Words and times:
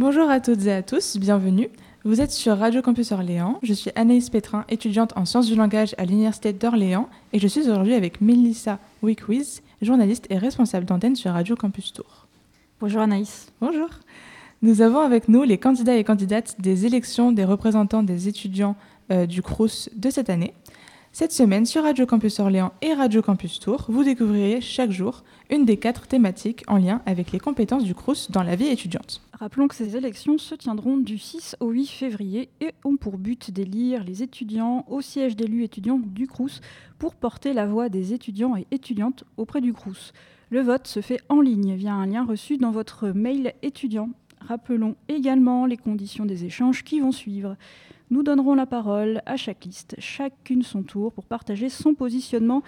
Bonjour 0.00 0.30
à 0.30 0.40
toutes 0.40 0.64
et 0.64 0.72
à 0.72 0.82
tous, 0.82 1.18
bienvenue. 1.18 1.68
Vous 2.04 2.22
êtes 2.22 2.30
sur 2.30 2.56
Radio 2.56 2.80
Campus 2.80 3.12
Orléans. 3.12 3.58
Je 3.62 3.74
suis 3.74 3.90
Anaïs 3.96 4.30
Pétrin, 4.30 4.64
étudiante 4.70 5.12
en 5.14 5.26
sciences 5.26 5.46
du 5.46 5.54
langage 5.54 5.94
à 5.98 6.06
l'Université 6.06 6.54
d'Orléans 6.54 7.06
et 7.34 7.38
je 7.38 7.46
suis 7.46 7.68
aujourd'hui 7.68 7.92
avec 7.92 8.22
Melissa 8.22 8.78
Wickwiz, 9.02 9.60
journaliste 9.82 10.26
et 10.30 10.38
responsable 10.38 10.86
d'antenne 10.86 11.16
sur 11.16 11.32
Radio 11.32 11.54
Campus 11.54 11.92
Tour. 11.92 12.28
Bonjour 12.80 13.02
Anaïs. 13.02 13.52
Bonjour. 13.60 13.90
Nous 14.62 14.80
avons 14.80 15.00
avec 15.00 15.28
nous 15.28 15.42
les 15.42 15.58
candidats 15.58 15.98
et 15.98 16.02
candidates 16.02 16.58
des 16.58 16.86
élections 16.86 17.30
des 17.30 17.44
représentants 17.44 18.02
des 18.02 18.26
étudiants 18.26 18.76
euh, 19.12 19.26
du 19.26 19.42
CRUS 19.42 19.90
de 19.94 20.08
cette 20.08 20.30
année. 20.30 20.54
Cette 21.12 21.32
semaine, 21.32 21.66
sur 21.66 21.82
Radio 21.82 22.06
Campus 22.06 22.38
Orléans 22.38 22.72
et 22.82 22.94
Radio 22.94 23.20
Campus 23.20 23.58
Tour, 23.58 23.86
vous 23.88 24.04
découvrirez 24.04 24.60
chaque 24.60 24.92
jour 24.92 25.24
une 25.50 25.64
des 25.64 25.76
quatre 25.76 26.06
thématiques 26.06 26.62
en 26.68 26.76
lien 26.76 27.02
avec 27.04 27.32
les 27.32 27.40
compétences 27.40 27.82
du 27.82 27.96
CRUS 27.96 28.30
dans 28.30 28.44
la 28.44 28.54
vie 28.54 28.68
étudiante. 28.68 29.20
Rappelons 29.32 29.66
que 29.66 29.74
ces 29.74 29.96
élections 29.96 30.38
se 30.38 30.54
tiendront 30.54 30.98
du 30.98 31.18
6 31.18 31.56
au 31.58 31.70
8 31.70 31.88
février 31.88 32.48
et 32.60 32.70
ont 32.84 32.96
pour 32.96 33.18
but 33.18 33.50
d'élire 33.50 34.04
les 34.04 34.22
étudiants 34.22 34.84
au 34.88 35.00
siège 35.00 35.34
d'élus 35.34 35.64
étudiants 35.64 35.98
du 35.98 36.28
CRUS 36.28 36.60
pour 37.00 37.16
porter 37.16 37.54
la 37.54 37.66
voix 37.66 37.88
des 37.88 38.12
étudiants 38.12 38.54
et 38.56 38.68
étudiantes 38.70 39.24
auprès 39.36 39.60
du 39.60 39.72
CRUS. 39.72 40.12
Le 40.50 40.60
vote 40.60 40.86
se 40.86 41.00
fait 41.00 41.20
en 41.28 41.40
ligne 41.40 41.74
via 41.74 41.92
un 41.92 42.06
lien 42.06 42.24
reçu 42.24 42.56
dans 42.56 42.70
votre 42.70 43.08
mail 43.08 43.54
étudiant. 43.62 44.10
Rappelons 44.40 44.94
également 45.08 45.66
les 45.66 45.76
conditions 45.76 46.24
des 46.24 46.44
échanges 46.44 46.84
qui 46.84 47.00
vont 47.00 47.12
suivre. 47.12 47.56
Nous 48.10 48.24
donnerons 48.24 48.54
la 48.54 48.66
parole 48.66 49.22
à 49.24 49.36
chaque 49.36 49.64
liste, 49.64 49.94
chacune 50.00 50.62
son 50.64 50.82
tour, 50.82 51.12
pour 51.12 51.26
partager 51.26 51.68
son 51.68 51.94
positionnement 51.94 52.64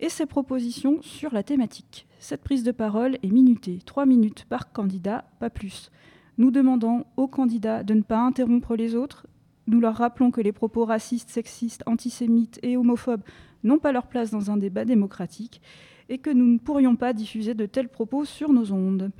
et 0.00 0.10
ses 0.10 0.26
propositions 0.26 1.00
sur 1.00 1.32
la 1.32 1.42
thématique. 1.42 2.06
Cette 2.18 2.42
prise 2.42 2.62
de 2.62 2.72
parole 2.72 3.16
est 3.22 3.30
minutée, 3.30 3.78
3 3.86 4.04
minutes 4.04 4.44
par 4.50 4.70
candidat, 4.70 5.24
pas 5.40 5.48
plus. 5.48 5.90
Nous 6.36 6.50
demandons 6.50 7.06
aux 7.16 7.26
candidats 7.26 7.82
de 7.82 7.94
ne 7.94 8.02
pas 8.02 8.18
interrompre 8.18 8.76
les 8.76 8.94
autres. 8.94 9.26
Nous 9.66 9.80
leur 9.80 9.94
rappelons 9.94 10.30
que 10.30 10.42
les 10.42 10.52
propos 10.52 10.84
racistes, 10.84 11.30
sexistes, 11.30 11.82
antisémites 11.86 12.58
et 12.62 12.76
homophobes 12.76 13.22
n'ont 13.64 13.78
pas 13.78 13.92
leur 13.92 14.08
place 14.08 14.30
dans 14.30 14.50
un 14.50 14.58
débat 14.58 14.84
démocratique 14.84 15.62
et 16.10 16.18
que 16.18 16.28
nous 16.28 16.46
ne 16.46 16.58
pourrions 16.58 16.96
pas 16.96 17.14
diffuser 17.14 17.54
de 17.54 17.64
tels 17.64 17.88
propos 17.88 18.26
sur 18.26 18.52
nos 18.52 18.72
ondes. 18.72 19.10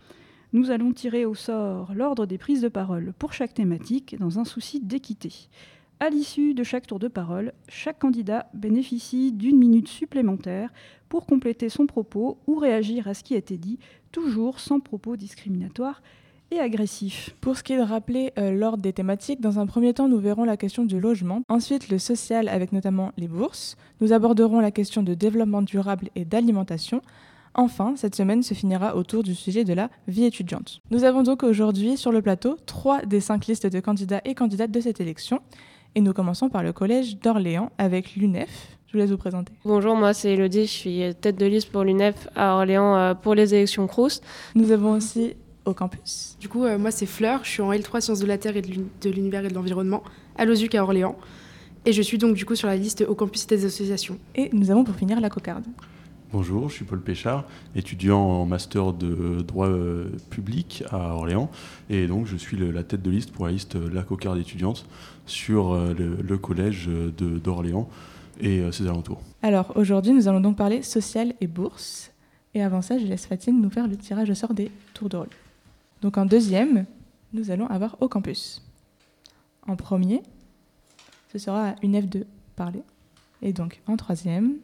Nous 0.54 0.70
allons 0.70 0.92
tirer 0.92 1.24
au 1.24 1.34
sort 1.34 1.94
l'ordre 1.94 2.26
des 2.26 2.36
prises 2.36 2.60
de 2.60 2.68
parole 2.68 3.14
pour 3.18 3.32
chaque 3.32 3.54
thématique 3.54 4.18
dans 4.18 4.38
un 4.38 4.44
souci 4.44 4.80
d'équité. 4.80 5.32
À 5.98 6.10
l'issue 6.10 6.52
de 6.52 6.62
chaque 6.62 6.86
tour 6.86 6.98
de 6.98 7.08
parole, 7.08 7.54
chaque 7.68 7.98
candidat 7.98 8.50
bénéficie 8.52 9.32
d'une 9.32 9.56
minute 9.56 9.88
supplémentaire 9.88 10.70
pour 11.08 11.24
compléter 11.24 11.70
son 11.70 11.86
propos 11.86 12.36
ou 12.46 12.56
réagir 12.56 13.08
à 13.08 13.14
ce 13.14 13.24
qui 13.24 13.34
a 13.34 13.38
été 13.38 13.56
dit, 13.56 13.78
toujours 14.10 14.60
sans 14.60 14.78
propos 14.78 15.16
discriminatoires 15.16 16.02
et 16.50 16.60
agressifs. 16.60 17.34
Pour 17.40 17.56
ce 17.56 17.62
qui 17.62 17.72
est 17.72 17.78
de 17.78 17.82
rappeler 17.82 18.34
euh, 18.38 18.50
l'ordre 18.50 18.82
des 18.82 18.92
thématiques, 18.92 19.40
dans 19.40 19.58
un 19.58 19.66
premier 19.66 19.94
temps, 19.94 20.08
nous 20.08 20.18
verrons 20.18 20.44
la 20.44 20.58
question 20.58 20.84
du 20.84 21.00
logement, 21.00 21.40
ensuite 21.48 21.88
le 21.88 21.98
social 21.98 22.48
avec 22.48 22.72
notamment 22.72 23.12
les 23.16 23.28
bourses, 23.28 23.78
nous 24.02 24.12
aborderons 24.12 24.60
la 24.60 24.70
question 24.70 25.02
de 25.02 25.14
développement 25.14 25.62
durable 25.62 26.10
et 26.14 26.26
d'alimentation, 26.26 27.00
Enfin, 27.54 27.94
cette 27.96 28.14
semaine 28.14 28.42
se 28.42 28.54
finira 28.54 28.96
autour 28.96 29.22
du 29.22 29.34
sujet 29.34 29.64
de 29.64 29.74
la 29.74 29.90
vie 30.08 30.24
étudiante. 30.24 30.80
Nous 30.90 31.04
avons 31.04 31.22
donc 31.22 31.42
aujourd'hui 31.42 31.96
sur 31.98 32.10
le 32.10 32.22
plateau 32.22 32.56
trois 32.64 33.02
des 33.02 33.20
cinq 33.20 33.46
listes 33.46 33.66
de 33.66 33.80
candidats 33.80 34.22
et 34.24 34.34
candidates 34.34 34.70
de 34.70 34.80
cette 34.80 35.00
élection. 35.00 35.40
Et 35.94 36.00
nous 36.00 36.14
commençons 36.14 36.48
par 36.48 36.62
le 36.62 36.72
collège 36.72 37.18
d'Orléans 37.18 37.70
avec 37.76 38.16
l'UNEF. 38.16 38.78
Je 38.86 38.92
vous 38.92 38.98
laisse 38.98 39.10
vous 39.10 39.18
présenter. 39.18 39.52
Bonjour, 39.66 39.94
moi 39.96 40.14
c'est 40.14 40.32
Elodie, 40.32 40.62
je 40.62 40.72
suis 40.72 41.14
tête 41.20 41.36
de 41.36 41.44
liste 41.44 41.70
pour 41.70 41.84
l'UNEF 41.84 42.28
à 42.34 42.56
Orléans 42.56 42.96
euh, 42.96 43.14
pour 43.14 43.34
les 43.34 43.54
élections 43.54 43.86
CROUS. 43.86 44.22
Nous 44.54 44.70
avons 44.70 44.92
aussi 44.92 45.34
au 45.66 45.74
campus. 45.74 46.36
Du 46.40 46.48
coup, 46.48 46.64
euh, 46.64 46.78
moi 46.78 46.90
c'est 46.90 47.06
Fleur, 47.06 47.40
je 47.44 47.50
suis 47.50 47.62
en 47.62 47.70
L3 47.72 48.00
Sciences 48.00 48.20
de 48.20 48.26
la 48.26 48.38
Terre 48.38 48.56
et 48.56 48.62
de 48.62 49.10
l'Univers 49.10 49.44
et 49.44 49.48
de 49.48 49.54
l'Environnement 49.54 50.02
à 50.36 50.46
l'OSUC 50.46 50.74
à 50.74 50.82
Orléans. 50.82 51.16
Et 51.84 51.92
je 51.92 52.00
suis 52.00 52.16
donc 52.16 52.34
du 52.34 52.46
coup 52.46 52.54
sur 52.54 52.68
la 52.68 52.76
liste 52.76 53.04
au 53.06 53.14
campus 53.14 53.46
des 53.46 53.64
associations. 53.66 54.18
Et 54.34 54.48
nous 54.52 54.70
avons 54.70 54.84
pour 54.84 54.94
finir 54.94 55.20
la 55.20 55.28
cocarde. 55.28 55.64
Bonjour, 56.32 56.70
je 56.70 56.76
suis 56.76 56.84
Paul 56.86 57.02
Péchard, 57.02 57.44
étudiant 57.76 58.18
en 58.18 58.46
master 58.46 58.94
de 58.94 59.42
droit 59.42 59.66
euh, 59.66 60.08
public 60.30 60.82
à 60.90 61.14
Orléans. 61.14 61.50
Et 61.90 62.06
donc, 62.06 62.24
je 62.24 62.38
suis 62.38 62.56
la 62.56 62.82
tête 62.82 63.02
de 63.02 63.10
liste 63.10 63.32
pour 63.32 63.44
la 63.44 63.52
liste 63.52 63.74
La 63.74 64.02
Cocarde 64.02 64.38
étudiante 64.38 64.86
sur 65.26 65.74
euh, 65.74 65.92
le, 65.94 66.38
collège 66.38 66.88
d'Orléans 66.88 67.86
et 68.40 68.60
euh, 68.60 68.72
ses 68.72 68.86
alentours. 68.86 69.20
Alors, 69.42 69.76
aujourd'hui, 69.76 70.14
nous 70.14 70.26
allons 70.26 70.40
donc 70.40 70.56
parler 70.56 70.80
social 70.80 71.34
et 71.42 71.46
bourse. 71.46 72.10
Et 72.54 72.62
avant 72.62 72.80
ça, 72.80 72.98
je 72.98 73.04
laisse 73.04 73.26
Fatine 73.26 73.60
nous 73.60 73.70
faire 73.70 73.86
le 73.86 73.98
tirage 73.98 74.30
au 74.30 74.34
sort 74.34 74.54
des 74.54 74.70
tours 74.94 75.10
de 75.10 75.18
rôle. 75.18 75.28
Donc, 76.00 76.16
en 76.16 76.24
deuxième, 76.24 76.86
nous 77.34 77.50
allons 77.50 77.66
avoir 77.66 77.98
au 78.00 78.08
campus. 78.08 78.62
En 79.68 79.76
premier, 79.76 80.22
ce 81.30 81.38
sera 81.38 81.68
à 81.68 81.74
UNEF 81.82 82.08
de 82.08 82.24
parler. 82.56 82.80
Et 83.42 83.52
donc, 83.52 83.82
en 83.86 83.98
troisième, 83.98 84.54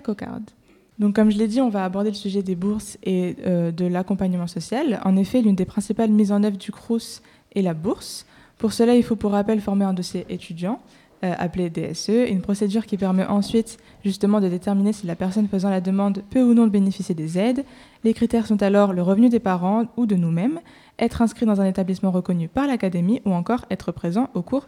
cocarde. 0.00 0.50
Donc, 0.98 1.14
comme 1.14 1.30
je 1.30 1.36
l'ai 1.36 1.48
dit, 1.48 1.60
on 1.60 1.68
va 1.68 1.84
aborder 1.84 2.10
le 2.10 2.16
sujet 2.16 2.42
des 2.42 2.54
bourses 2.54 2.96
et 3.02 3.36
euh, 3.44 3.70
de 3.70 3.84
l'accompagnement 3.84 4.46
social. 4.46 5.00
En 5.04 5.16
effet, 5.16 5.42
l'une 5.42 5.54
des 5.54 5.66
principales 5.66 6.10
mises 6.10 6.32
en 6.32 6.42
œuvre 6.42 6.56
du 6.56 6.72
CRUS 6.72 7.20
est 7.54 7.62
la 7.62 7.74
bourse. 7.74 8.26
Pour 8.56 8.72
cela, 8.72 8.94
il 8.94 9.02
faut 9.02 9.16
pour 9.16 9.32
rappel 9.32 9.60
former 9.60 9.84
un 9.84 9.92
dossier 9.92 10.24
étudiant, 10.30 10.80
euh, 11.22 11.34
appelé 11.38 11.68
DSE, 11.68 12.30
une 12.30 12.40
procédure 12.40 12.86
qui 12.86 12.96
permet 12.96 13.26
ensuite 13.26 13.78
justement 14.04 14.40
de 14.40 14.48
déterminer 14.48 14.94
si 14.94 15.06
la 15.06 15.16
personne 15.16 15.48
faisant 15.48 15.68
la 15.68 15.82
demande 15.82 16.22
peut 16.30 16.42
ou 16.42 16.54
non 16.54 16.66
bénéficier 16.66 17.14
des 17.14 17.38
aides. 17.38 17.64
Les 18.02 18.14
critères 18.14 18.46
sont 18.46 18.62
alors 18.62 18.94
le 18.94 19.02
revenu 19.02 19.28
des 19.28 19.40
parents 19.40 19.84
ou 19.98 20.06
de 20.06 20.16
nous-mêmes, 20.16 20.60
être 20.98 21.20
inscrit 21.20 21.44
dans 21.44 21.60
un 21.60 21.66
établissement 21.66 22.10
reconnu 22.10 22.48
par 22.48 22.66
l'académie 22.66 23.20
ou 23.26 23.34
encore 23.34 23.66
être 23.70 23.92
présent 23.92 24.30
au 24.32 24.40
cours 24.40 24.66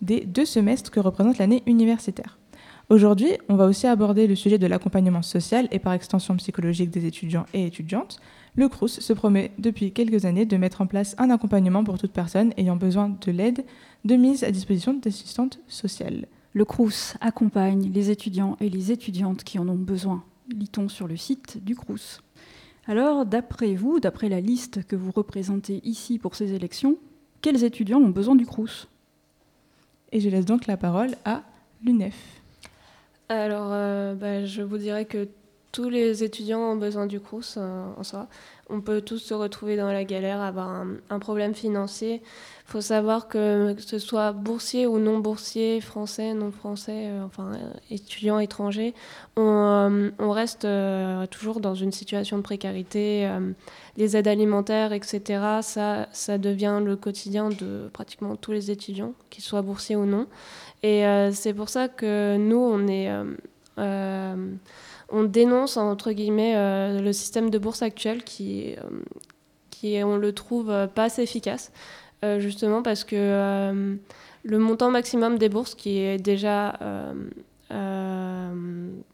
des 0.00 0.20
deux 0.24 0.44
semestres 0.44 0.90
que 0.90 0.98
représente 0.98 1.38
l'année 1.38 1.62
universitaire. 1.66 2.38
Aujourd'hui, 2.92 3.38
on 3.48 3.56
va 3.56 3.64
aussi 3.64 3.86
aborder 3.86 4.26
le 4.26 4.34
sujet 4.34 4.58
de 4.58 4.66
l'accompagnement 4.66 5.22
social 5.22 5.66
et 5.70 5.78
par 5.78 5.94
extension 5.94 6.36
psychologique 6.36 6.90
des 6.90 7.06
étudiants 7.06 7.46
et 7.54 7.64
étudiantes. 7.64 8.20
Le 8.54 8.68
CRUS 8.68 9.00
se 9.00 9.12
promet 9.14 9.50
depuis 9.56 9.92
quelques 9.92 10.26
années 10.26 10.44
de 10.44 10.58
mettre 10.58 10.82
en 10.82 10.86
place 10.86 11.14
un 11.16 11.30
accompagnement 11.30 11.84
pour 11.84 11.96
toute 11.96 12.12
personne 12.12 12.52
ayant 12.58 12.76
besoin 12.76 13.08
de 13.08 13.32
l'aide 13.32 13.64
de 14.04 14.14
mise 14.16 14.44
à 14.44 14.50
disposition 14.50 14.92
d'assistantes 14.92 15.58
sociales. 15.68 16.26
Le 16.52 16.66
CRUS 16.66 17.14
accompagne 17.22 17.90
les 17.94 18.10
étudiants 18.10 18.58
et 18.60 18.68
les 18.68 18.92
étudiantes 18.92 19.42
qui 19.42 19.58
en 19.58 19.70
ont 19.70 19.74
besoin, 19.74 20.22
lit-on 20.54 20.90
sur 20.90 21.08
le 21.08 21.16
site 21.16 21.64
du 21.64 21.74
CRUS. 21.74 22.20
Alors, 22.86 23.24
d'après 23.24 23.74
vous, 23.74 24.00
d'après 24.00 24.28
la 24.28 24.42
liste 24.42 24.86
que 24.86 24.96
vous 24.96 25.12
représentez 25.12 25.80
ici 25.82 26.18
pour 26.18 26.34
ces 26.34 26.52
élections, 26.52 26.98
quels 27.40 27.64
étudiants 27.64 28.02
ont 28.02 28.10
besoin 28.10 28.36
du 28.36 28.44
CRUS 28.44 28.86
Et 30.12 30.20
je 30.20 30.28
laisse 30.28 30.44
donc 30.44 30.66
la 30.66 30.76
parole 30.76 31.12
à 31.24 31.42
l'UNEF. 31.82 32.41
Alors, 33.34 33.72
euh, 33.72 34.14
bah, 34.14 34.44
je 34.44 34.60
vous 34.60 34.76
dirais 34.76 35.06
que 35.06 35.26
tous 35.72 35.88
les 35.88 36.22
étudiants 36.22 36.60
ont 36.60 36.76
besoin 36.76 37.06
du 37.06 37.18
CRUS 37.18 37.56
euh, 37.56 37.84
en 37.96 38.02
soi. 38.04 38.28
On 38.70 38.80
peut 38.80 39.00
tous 39.00 39.18
se 39.18 39.34
retrouver 39.34 39.76
dans 39.76 39.92
la 39.92 40.04
galère, 40.04 40.40
avoir 40.40 40.84
un, 41.10 41.18
problème 41.18 41.54
financier. 41.54 42.22
Il 42.68 42.70
faut 42.70 42.80
savoir 42.80 43.28
que, 43.28 43.74
que 43.74 43.82
ce 43.82 43.98
soit 43.98 44.32
boursier 44.32 44.86
ou 44.86 44.98
non 44.98 45.18
boursier, 45.18 45.80
français, 45.80 46.32
non 46.32 46.52
français, 46.52 47.08
euh, 47.08 47.24
enfin 47.24 47.52
étudiants 47.90 48.38
étrangers, 48.38 48.94
on, 49.36 50.12
reste 50.18 50.66
toujours 51.30 51.60
dans 51.60 51.74
une 51.74 51.92
situation 51.92 52.38
de 52.38 52.42
précarité. 52.42 53.28
les 53.98 54.16
aides 54.16 54.28
alimentaires, 54.28 54.92
etc., 54.92 55.22
ça, 55.60 56.08
ça 56.12 56.38
devient 56.38 56.80
le 56.82 56.96
quotidien 56.96 57.50
de 57.50 57.90
pratiquement 57.92 58.36
tous 58.36 58.52
les 58.52 58.70
étudiants, 58.70 59.12
qu'ils 59.28 59.44
soient 59.44 59.62
boursiers 59.62 59.96
ou 59.96 60.06
non. 60.06 60.26
Et 60.82 61.06
euh, 61.06 61.30
c'est 61.32 61.54
pour 61.54 61.68
ça 61.68 61.88
que 61.88 62.36
nous, 62.36 62.56
on 62.56 62.88
est 62.88 63.08
euh, 63.08 63.24
euh, 63.78 64.54
on 65.12 65.24
dénonce 65.24 65.76
entre 65.76 66.12
guillemets 66.12 66.54
le 67.00 67.12
système 67.12 67.50
de 67.50 67.58
bourse 67.58 67.82
actuel 67.82 68.24
qui, 68.24 68.74
qui 69.70 70.02
on 70.02 70.16
le 70.16 70.32
trouve 70.32 70.88
pas 70.94 71.04
assez 71.04 71.22
efficace, 71.22 71.72
justement 72.38 72.82
parce 72.82 73.04
que 73.04 73.86
le 74.42 74.58
montant 74.58 74.90
maximum 74.90 75.38
des 75.38 75.48
bourses 75.48 75.74
qui 75.74 75.98
est 75.98 76.18
déjà 76.18 76.78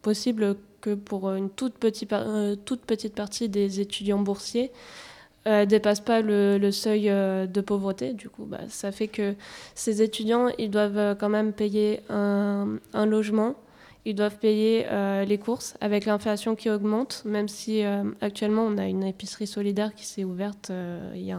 possible 0.03 0.57
que 0.81 0.95
pour 0.95 1.33
une 1.33 1.51
toute 1.51 1.75
petite, 1.75 2.15
toute 2.65 2.83
petite 2.83 3.15
partie 3.15 3.49
des 3.49 3.81
étudiants 3.81 4.21
boursiers, 4.21 4.71
euh, 5.49 5.65
dépasse 5.65 6.01
pas 6.01 6.21
le, 6.21 6.71
seuil 6.71 7.09
euh, 7.09 7.47
de 7.47 7.61
pauvreté. 7.61 8.13
Du 8.13 8.29
coup, 8.29 8.45
bah, 8.45 8.61
ça 8.69 8.93
fait 8.93 9.09
que 9.09 9.35
ces 9.75 10.03
étudiants, 10.03 10.49
ils 10.59 10.71
doivent 10.71 10.99
euh, 10.99 11.15
quand 11.15 11.31
même 11.31 11.53
payer 11.53 12.01
un, 12.11 12.79
logement, 13.07 13.55
ils 14.05 14.15
doivent 14.15 14.39
payer 14.39 14.87
les 15.27 15.39
courses 15.39 15.77
avec 15.81 16.07
l'inflation 16.07 16.55
qui 16.55 16.71
augmente, 16.71 17.23
même 17.25 17.49
si 17.49 17.83
actuellement 18.21 18.63
on 18.63 18.79
a 18.79 18.87
une 18.87 19.05
épicerie 19.05 19.47
solidaire 19.47 19.95
qui 19.95 20.07
s'est 20.07 20.25
ouverte 20.25 20.73
il 21.15 21.23
y 21.23 21.33
a, 21.33 21.39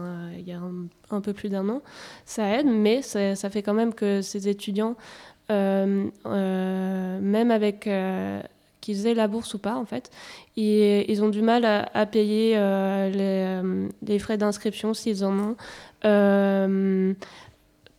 un, 1.10 1.20
peu 1.20 1.32
plus 1.32 1.48
d'un 1.48 1.68
an. 1.68 1.82
Ça 2.26 2.58
aide, 2.58 2.66
mais 2.66 3.02
ça, 3.02 3.50
fait 3.50 3.62
quand 3.62 3.74
même 3.74 3.92
que 3.92 4.22
ces 4.22 4.48
étudiants, 4.48 4.96
même 5.48 6.10
avec 7.50 7.88
qu'ils 8.80 9.06
aient 9.06 9.14
la 9.14 9.28
bourse 9.28 9.54
ou 9.54 9.58
pas, 9.58 9.76
en 9.76 9.84
fait. 9.84 10.10
Ils 10.56 11.22
ont 11.22 11.28
du 11.28 11.42
mal 11.42 11.64
à, 11.64 12.06
payer 12.06 12.56
euh, 12.56 13.10
euh, 13.14 13.88
les, 14.02 14.18
frais 14.18 14.36
d'inscription 14.36 14.94
s'ils 14.94 15.24
en 15.24 15.38
ont, 15.38 15.56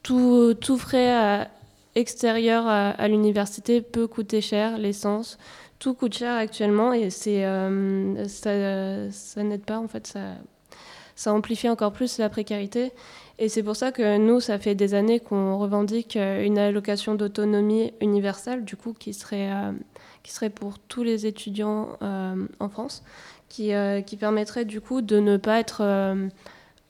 tout, 0.03 0.53
tout, 0.59 0.77
frais 0.77 1.47
extérieur 1.95 2.67
à, 2.67 3.07
l'université 3.07 3.81
peut 3.81 4.07
coûter 4.07 4.41
cher, 4.41 4.77
l'essence, 4.77 5.37
tout 5.79 5.93
coûte 5.93 6.13
cher 6.13 6.35
actuellement 6.35 6.93
et 6.93 7.09
c'est 7.09 7.43
ça, 8.27 9.11
ça 9.11 9.43
n'aide 9.43 9.63
pas 9.63 9.79
en 9.79 9.87
fait, 9.87 10.07
ça, 10.07 10.35
ça 11.15 11.33
amplifie 11.33 11.69
encore 11.69 11.91
plus 11.91 12.17
la 12.17 12.29
précarité. 12.29 12.91
Et 13.39 13.49
c'est 13.49 13.63
pour 13.63 13.75
ça 13.75 13.91
que 13.91 14.17
nous, 14.17 14.39
ça 14.39 14.59
fait 14.59 14.75
des 14.75 14.93
années 14.93 15.19
qu'on 15.19 15.57
revendique 15.57 16.15
une 16.15 16.59
allocation 16.59 17.15
d'autonomie 17.15 17.91
universelle, 17.99 18.63
du 18.63 18.75
coup, 18.75 18.93
qui 18.93 19.15
serait, 19.15 19.49
qui 20.21 20.31
serait 20.31 20.51
pour 20.51 20.77
tous 20.77 21.01
les 21.01 21.25
étudiants 21.25 21.97
en 22.01 22.69
France, 22.69 23.03
qui, 23.49 23.71
qui 24.05 24.17
permettrait 24.17 24.65
du 24.65 24.79
coup 24.79 25.01
de 25.01 25.19
ne 25.19 25.37
pas 25.37 25.59
être 25.59 25.81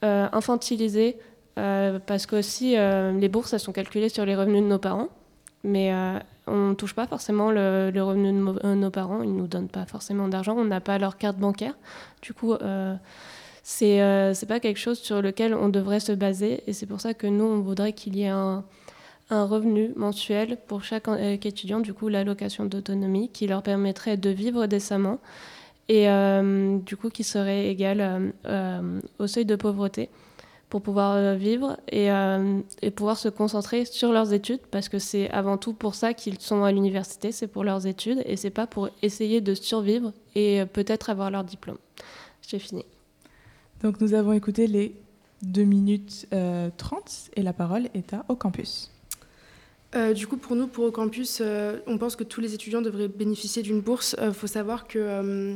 infantilisés 0.01 1.18
euh, 1.18 1.24
parce 1.56 2.25
que 2.25 2.38
aussi 2.38 2.77
euh, 2.77 3.12
les 3.13 3.30
bourses 3.30 3.53
elles 3.53 3.59
sont 3.59 3.71
calculées 3.71 4.09
sur 4.09 4.25
les 4.25 4.36
revenus 4.36 4.62
de 4.62 4.68
nos 4.68 4.80
parents, 4.80 5.09
mais 5.63 5.94
euh, 5.94 6.19
on 6.48 6.69
ne 6.69 6.74
touche 6.74 6.94
pas 6.94 7.07
forcément 7.07 7.51
le, 7.51 7.92
revenu 8.01 8.31
de 8.31 8.74
nos 8.74 8.89
parents, 8.89 9.21
ils 9.21 9.33
ne 9.33 9.39
nous 9.39 9.48
donnent 9.48 9.69
pas 9.69 9.86
forcément 9.86 10.27
d'argent, 10.27 10.56
on 10.57 10.65
n'a 10.65 10.81
pas 10.81 10.98
leur 10.98 11.18
carte 11.18 11.38
bancaire. 11.38 11.75
Du 12.21 12.33
coup, 12.33 12.56
c'est 13.63 13.98
n'est 13.98 14.48
pas 14.48 14.59
quelque 14.59 14.80
chose 14.80 15.00
sur 15.00 15.21
lequel 15.21 15.53
on 15.53 15.69
devrait 15.69 16.00
se 16.00 16.12
baser. 16.12 16.63
Et 16.68 16.74
c'est 16.74 16.88
pour 16.88 17.00
ça 17.00 17.13
que 17.13 17.27
nous, 17.27 17.45
on 17.45 17.62
voudrait 17.62 17.94
qu'il 17.94 18.15
y 18.15 18.24
ait 18.24 18.27
un 18.27 18.63
revenu 19.30 19.92
mensuel 19.95 20.57
pour 20.68 20.83
chaque 20.83 21.07
étudiant, 21.45 21.80
du 21.80 21.94
coup 21.94 22.09
l'allocation 22.09 22.65
d'autonomie, 22.65 23.30
qui 23.30 23.48
leur 23.48 23.62
permettrait 23.62 24.18
de 24.18 24.30
vivre 24.30 24.65
décemment 24.65 25.19
et 25.89 26.07
du 26.86 26.98
coup 26.98 27.09
qui 27.09 27.24
serait 27.24 27.68
égal 27.68 28.33
au 29.19 29.27
seuil 29.27 29.45
de 29.45 29.56
pauvreté 29.56 30.09
pour 30.72 30.82
pouvoir 30.82 31.18
euh, 31.18 31.36
vivre 31.36 31.78
euh, 31.94 32.62
et, 32.82 32.92
pouvoir 32.92 33.18
se 33.18 33.28
concentrer 33.28 33.84
sur 33.84 34.14
leurs 34.14 34.32
études 34.32 34.62
parce 34.72 34.88
que 34.88 35.00
c'est 35.00 35.30
avant 35.30 35.58
tout 35.58 35.74
pour 35.74 35.96
ça 35.96 36.14
qu'ils 36.14 36.40
sont 36.40 36.64
à 36.64 36.72
l'université, 36.72 37.34
c'est 37.34 37.48
pour 37.48 37.66
leurs 37.66 37.88
études 37.88 38.24
et 38.26 38.38
c'est 38.38 38.52
pas 38.52 38.68
pour 38.68 38.90
essayer 39.02 39.42
de 39.42 39.54
survivre 39.54 40.14
et 40.34 40.62
euh, 40.62 40.66
peut-être 40.66 41.10
avoir 41.10 41.30
leur 41.30 41.44
diplôme. 41.44 41.78
J'ai 42.48 42.58
fini. 42.58 42.86
Donc 43.84 44.00
nous 44.00 44.14
avons 44.14 44.32
écouté 44.32 44.66
les 44.66 44.96
2 45.42 45.64
minutes 45.64 46.28
30 46.78 47.32
et 47.36 47.42
la 47.42 47.52
parole 47.52 47.90
est 47.94 48.14
à 48.14 48.24
Au 48.30 48.36
Campus. 48.36 48.92
du 50.16 50.26
coup, 50.28 50.38
pour 50.38 50.56
nous, 50.56 50.68
pour 50.68 50.86
Au 50.86 50.92
Campus, 50.92 51.42
on 51.88 51.98
pense 51.98 52.16
que 52.16 52.24
tous 52.24 52.42
les 52.42 52.54
étudiants 52.54 52.82
devraient 52.82 53.08
bénéficier 53.08 53.64
d'une 53.64 53.82
bourse. 53.82 54.16
Il 54.22 54.34
faut 54.34 54.48
savoir 54.48 54.88
que 54.88 55.56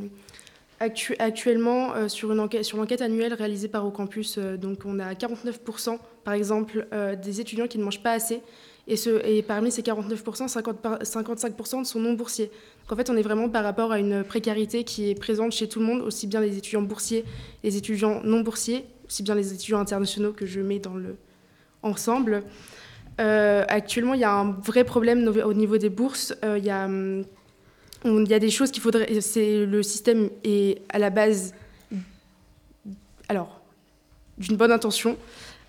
actuellement, 0.80 1.94
euh, 1.94 2.08
sur, 2.08 2.34
l'enquête 2.34 3.02
annuelle 3.02 3.34
réalisée 3.34 3.68
par 3.68 3.86
Ocampus, 3.86 4.38
euh, 4.38 4.58
donc 4.58 4.80
on 4.86 5.00
a 5.00 5.14
49% 5.14 5.98
par 6.24 6.34
exemple 6.34 6.88
euh, 6.94 7.16
des 7.16 7.40
étudiants 7.40 7.68
qui 7.68 7.78
ne 7.78 7.84
mangent 7.84 8.04
pas 8.04 8.12
assez. 8.12 8.42
Et, 8.88 8.98
ce, 8.98 9.26
et 9.26 9.42
parmi 9.42 9.72
ces 9.72 9.82
49%, 9.82 10.48
50, 10.48 10.84
55% 11.02 11.86
sont 11.86 12.00
non 12.00 12.14
boursiers. 12.14 12.52
Donc 12.84 12.92
en 12.92 12.96
fait, 12.96 13.10
on 13.10 13.18
est 13.18 13.24
vraiment 13.24 13.50
par 13.50 13.64
rapport 13.64 13.92
à 13.92 14.00
une 14.00 14.24
précarité 14.24 14.84
qui 14.84 15.10
est 15.10 15.16
présente 15.16 15.54
chez 15.54 15.68
tout 15.68 15.80
le 15.80 15.86
monde, 15.86 16.02
aussi 16.02 16.28
bien 16.28 16.40
les 16.40 16.58
étudiants 16.58 16.84
boursiers, 16.84 17.26
les 17.64 17.78
étudiants 17.78 18.22
non 18.24 18.42
boursiers, 18.42 18.86
aussi 19.08 19.24
bien 19.24 19.34
les 19.34 19.54
étudiants 19.54 19.80
internationaux 19.80 20.34
que 20.34 20.46
je 20.46 20.62
mets 20.62 20.78
dans 20.78 20.94
le 20.94 21.16
ensemble. 21.82 22.44
actuellement, 23.18 24.14
il 24.14 24.20
y 24.20 24.24
a 24.24 24.34
un 24.34 24.52
vrai 24.52 24.84
problème 24.84 25.28
au 25.44 25.54
niveau 25.54 25.78
des 25.78 25.90
bourses. 25.90 26.36
il 26.44 26.64
y 26.64 26.70
a 26.70 26.86
hum, 26.86 27.26
il 28.04 28.28
y 28.28 28.34
a 28.34 28.40
des 28.40 28.50
choses 28.50 28.72
qu'il 28.72 28.82
faudrait. 28.82 29.22
C'est 29.22 29.66
le 29.66 29.84
système 29.84 30.30
est 30.44 30.82
à 30.90 31.00
la 31.00 31.10
base, 31.10 31.54
alors, 33.30 33.62
d'une 34.38 34.58
bonne 34.58 34.72
intention. 34.72 35.18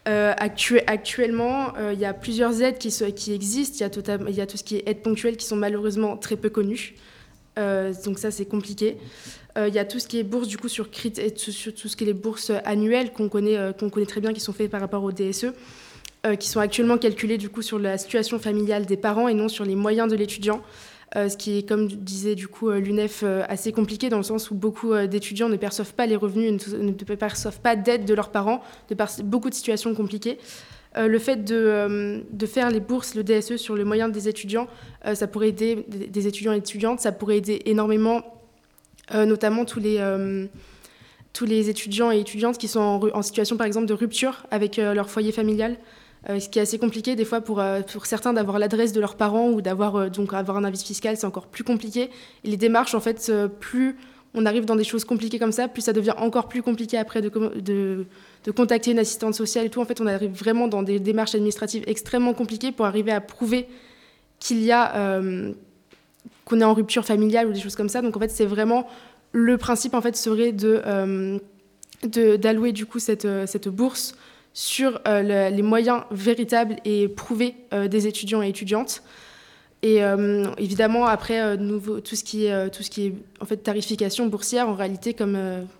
Euh, 0.08 0.32
actuellement, 0.38 1.73
euh, 1.76 1.93
il 1.93 1.99
y 1.99 2.05
a 2.05 2.14
plusieurs 2.14 2.62
aides 2.62 2.78
qui, 2.78 3.32
existent. 3.32 3.76
Il 3.78 3.81
y, 3.81 3.84
a 3.84 3.90
tout, 3.90 4.02
il 4.28 4.34
y, 4.34 4.40
a 4.40 4.46
tout, 4.46 4.56
ce 4.56 4.62
qui 4.62 4.76
est 4.76 4.88
aides 4.88 5.02
ponctuelles 5.02 5.37
qui 5.37 5.46
sont 5.46 5.56
malheureusement 5.56 6.17
très 6.17 6.37
peu 6.37 6.49
connues. 6.49 6.94
Euh, 7.58 7.93
donc 8.05 8.19
ça, 8.19 8.31
c'est 8.31 8.46
compliqué. 8.46 8.99
il 9.56 9.75
y 9.75 9.78
a 9.78 9.84
tout 9.84 9.99
ce 9.99 10.06
qui 10.06 10.19
est 10.19 10.23
bourse, 10.23 10.46
du 10.46 10.58
coup, 10.58 10.69
sur, 10.69 10.88
sur 11.37 11.75
tout 11.75 11.88
ce 11.88 11.96
qui 11.96 12.05
est 12.05 12.06
les 12.06 12.12
bourses 12.12 12.52
annuelles 12.64 13.12
qu'on 13.12 13.28
connaît 13.28 14.06
très 14.06 14.20
bien, 14.20 14.32
qui 14.32 14.40
sont 14.40 14.52
faites 14.52 14.70
par 14.70 14.81
rapport 14.81 15.02
au 15.02 15.11
DSE, 15.11 15.46
qui 16.38 16.49
sont 16.49 16.61
actuellement 16.61 16.99
calculées, 16.99 17.38
du 17.38 17.49
coup, 17.49 17.62
sur 17.62 17.78
la 17.78 17.99
situation 17.99 18.38
familiale 18.38 18.87
des 18.87 18.96
parents 18.96 19.26
et 19.26 19.34
non 19.34 19.49
sur 19.49 19.64
les 19.64 19.75
moyens 19.75 20.08
de 20.08 20.14
l'étudiant. 20.14 20.62
Euh, 21.14 21.29
ce 21.29 21.37
qui 21.37 21.58
est, 21.58 21.69
comme 21.69 21.87
disait 21.87 22.35
du 22.35 22.49
coup 22.49 22.69
euh, 22.69 22.81
l'UNEF, 22.81 23.20
euh, 23.23 23.44
assez 23.49 23.70
compliqué 23.70 24.08
dans 24.08 24.17
le 24.17 24.25
sens 24.25 24.50
où 24.50 24.56
beaucoup 24.56 24.93
d'étudiants 25.06 25.49
ne 25.49 25.56
perçoivent 25.56 25.94
pas 25.94 26.05
les 26.05 26.17
revenus, 26.17 26.69
ne, 26.73 26.91
perçoivent 26.93 27.61
pas 27.61 27.76
d'aide 27.76 28.05
de 28.05 28.14
leurs 28.14 28.31
parents, 28.31 28.61
de 28.91 28.94
par 28.97 29.08
beaucoup 29.23 29.49
de 29.49 29.55
situations 29.55 29.94
compliquées. 29.94 30.38
le 30.97 31.19
fait 31.19 31.44
de, 31.44 32.25
faire 32.47 32.70
les 32.70 32.81
bourses, 32.81 33.14
le 33.14 33.23
DSE 33.23 33.56
sur 33.56 33.76
le 33.76 33.85
moyen 33.85 34.08
des 34.08 34.29
étudiants, 34.29 34.67
ça 35.14 35.26
pourrait 35.26 35.50
aider 35.50 35.85
des 35.88 36.26
étudiants 36.26 36.55
et 36.55 36.58
étudiantes, 36.58 37.00
ça 37.00 37.12
pourrait 37.12 37.37
aider 37.37 37.62
énormément, 37.67 38.23
notamment 39.12 39.64
tous 39.64 39.81
les, 39.81 41.69
étudiants 41.69 42.11
et 42.11 42.19
étudiantes 42.19 42.59
qui 42.59 42.67
sont 42.67 43.11
en, 43.12 43.23
situation 43.23 43.56
par 43.56 43.67
exemple 43.67 43.87
de 43.87 43.94
rupture 43.94 44.47
avec 44.50 44.79
leur 44.79 45.11
foyer 45.11 45.32
familial. 45.32 45.76
Euh, 46.28 46.40
ce 46.40 46.49
qui 46.49 46.58
est 46.58 46.62
assez 46.62 46.78
compliqué 46.78 47.14
des 47.14 47.25
fois 47.25 47.40
pour, 47.40 47.61
euh, 47.61 47.82
pour 47.82 48.06
certains 48.06 48.32
d'avoir 48.32 48.58
l'adresse 48.58 48.93
de 48.93 49.00
leurs 49.00 49.14
parents 49.14 49.50
ou 49.50 49.61
d'avoir 49.61 49.94
euh, 49.94 50.08
donc 50.08 50.34
avoir 50.34 50.56
un 50.56 50.64
avis 50.64 50.82
fiscal, 50.82 51.17
c'est 51.17 51.26
encore 51.26 51.46
plus 51.46 51.62
compliqué. 51.62 52.11
Et 52.43 52.50
les 52.50 52.56
démarches, 52.56 52.94
en 52.94 53.00
fait, 53.00 53.31
plus 53.61 53.96
on 54.34 54.44
arrive 54.44 54.67
dans 54.67 54.76
des 54.76 54.84
choses 54.84 55.05
compliquées 55.05 55.38
comme 55.38 55.52
ça, 55.52 55.67
plus 55.69 55.82
ça 55.82 55.93
devient 55.94 56.14
encore 56.19 56.49
plus 56.49 56.62
compliqué 56.62 56.99
après 56.99 57.23
de, 57.23 57.31
de, 57.58 58.06
de, 58.44 58.50
contacter 58.50 58.90
une 58.90 58.99
assistante 58.99 59.34
sociale 59.34 59.67
et 59.67 59.70
tout. 59.70 59.81
En 59.81 59.87
fait, 59.87 60.00
on 60.00 60.06
arrive 60.06 60.32
vraiment 60.32 60.69
dans 60.69 60.82
des 60.82 60.99
démarches 60.99 61.34
administratives 61.34 61.84
extrêmement 61.87 62.34
compliquées 62.34 62.70
pour 62.73 62.84
arriver 62.84 63.12
à 63.12 63.20
prouver 63.20 63.67
qu'il 64.38 64.62
y 64.62 64.73
a 64.73 65.20
qu'on 66.44 66.61
est 66.61 66.64
en 66.64 66.75
rupture 66.75 67.06
familiale 67.06 67.46
ou 67.46 67.52
des 67.52 67.61
choses 67.61 67.76
comme 67.76 67.88
ça. 67.88 68.02
Donc 68.02 68.14
en 68.17 68.20
fait, 68.20 68.31
c'est 68.31 68.44
vraiment 68.44 68.87
le 69.32 69.56
principe 69.56 69.94
en 69.94 70.02
fait 70.02 70.17
serait 70.17 70.52
de 70.52 71.40
d'allouer 72.37 72.73
du 72.73 72.84
coup 72.84 72.99
cette, 72.99 73.26
cette 73.46 73.69
bourse 73.69 74.14
sur 74.56 75.03
euh, 75.06 75.50
les 75.50 75.61
moyens 75.61 76.05
véritables 76.11 76.76
et 76.87 77.08
prouvés 77.08 77.56
euh, 77.75 77.88
des 77.88 78.06
étudiants 78.06 78.43
et 78.43 78.49
étudiantes. 78.49 79.03
Et 79.82 80.03
euh, 80.03 80.47
évidemment, 80.56 81.05
après, 81.05 81.58
tout, 81.58 82.17
ce 82.17 82.25
qui 82.25 82.47
est, 82.47 82.70
tout 82.70 82.82
ce 82.82 82.88
qui 82.88 83.08
est 83.08 83.14
en 83.38 83.44
fait 83.44 83.58
tarification 83.58 84.26
boursière, 84.29 84.67
en 84.67 84.75
réalité, 84.75 85.12
comme, 85.12 85.38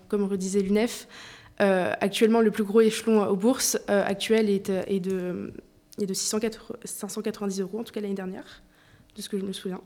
comme 0.09 0.23
redisait 0.25 0.61
l'UNEF, 0.61 1.07
actuellement, 1.57 2.39
le 2.39 2.51
plus 2.51 2.63
gros 2.63 2.81
échelon 2.81 3.27
aux 3.27 3.35
bourses 3.35 3.79
actuel 3.87 4.47
est, 4.51 4.69
est, 4.69 4.99
de, 4.99 5.51
est 5.99 6.05
de 6.05 6.13
590 6.13 7.61
euros, 7.61 7.79
en 7.79 7.83
tout 7.83 7.91
cas 7.91 7.99
l'année 7.99 8.13
dernière, 8.13 8.61
de 9.15 9.21
ce 9.23 9.27
que 9.27 9.39
je 9.39 9.43
me 9.43 9.53
souviens, 9.53 9.81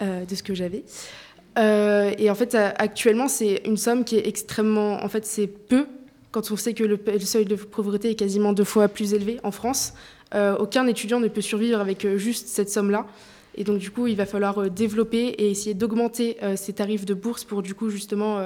de 0.00 0.34
ce 0.34 0.42
que 0.42 0.54
j'avais. 0.54 0.82
et 1.56 2.30
en 2.30 2.34
fait, 2.34 2.56
actuellement, 2.56 3.28
c'est 3.28 3.62
une 3.64 3.76
somme 3.76 4.04
qui 4.04 4.16
est 4.16 4.26
extrêmement. 4.26 5.02
En 5.04 5.08
fait, 5.08 5.24
c'est 5.24 5.46
peu 5.46 5.86
quand 6.38 6.52
on 6.52 6.56
sait 6.56 6.72
que 6.72 6.84
le, 6.84 7.00
seuil 7.18 7.46
de 7.46 7.56
pauvreté 7.56 8.10
est 8.10 8.14
quasiment 8.14 8.52
deux 8.52 8.62
fois 8.62 8.86
plus 8.86 9.12
élevé 9.12 9.40
en 9.42 9.50
France, 9.50 9.94
euh, 10.36 10.56
aucun 10.56 10.86
étudiant 10.86 11.18
ne 11.18 11.26
peut 11.26 11.40
survivre 11.40 11.80
avec 11.80 12.04
euh, 12.04 12.16
juste 12.16 12.46
cette 12.46 12.70
somme-là. 12.70 13.06
Et 13.56 13.64
donc, 13.64 13.78
du 13.78 13.90
coup, 13.90 14.06
il 14.06 14.14
va 14.14 14.24
falloir 14.24 14.58
euh, 14.58 14.70
développer 14.70 15.26
et 15.26 15.50
essayer 15.50 15.74
d'augmenter 15.74 16.36
ces 16.54 16.74
tarifs 16.74 17.04
de 17.04 17.14
bourse 17.14 17.42
pour, 17.42 17.62
du 17.62 17.74
coup, 17.74 17.90
justement, 17.90 18.40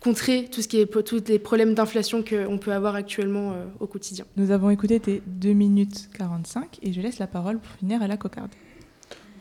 contrer 0.00 0.48
tout 0.50 0.62
ce 0.62 0.68
qui 0.68 0.80
est, 0.80 0.86
tous 1.04 1.22
les 1.28 1.38
problèmes 1.38 1.74
d'inflation 1.74 2.24
qu'on 2.24 2.58
peut 2.58 2.72
avoir 2.72 2.96
actuellement 2.96 3.54
au 3.78 3.86
quotidien. 3.86 4.24
Nous 4.36 4.50
avons 4.50 4.70
écouté 4.70 4.98
tes 4.98 5.22
2 5.26 5.52
minutes 5.52 6.10
45 6.18 6.80
et 6.82 6.92
je 6.92 7.00
laisse 7.00 7.20
la 7.20 7.28
parole 7.28 7.60
pour 7.60 7.72
finir 7.76 8.02
à 8.02 8.08
la 8.08 8.16
cocarde. 8.16 8.50